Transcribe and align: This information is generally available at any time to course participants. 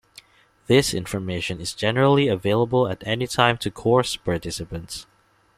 This 0.65 0.95
information 0.95 1.61
is 1.61 1.75
generally 1.75 2.27
available 2.27 2.87
at 2.87 3.05
any 3.05 3.27
time 3.27 3.59
to 3.59 3.69
course 3.69 4.15
participants. 4.15 5.05